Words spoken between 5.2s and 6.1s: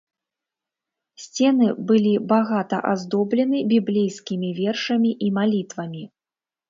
і малітвамі.